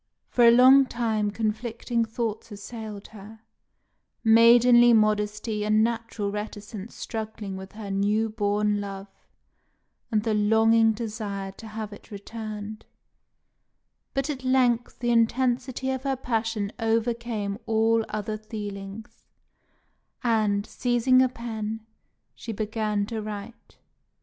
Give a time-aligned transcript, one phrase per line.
[0.29, 3.41] For a long time conflicting thoughts assailed her,
[4.23, 9.11] maidenly modesty and natural reticence struggling with her new born love
[10.11, 12.87] and the longing desire to have it returned;
[14.15, 19.23] but at length the intensity of her passion overcame all other feelings,
[20.23, 21.85] and, seizing a pen,
[22.33, 23.77] she began to write.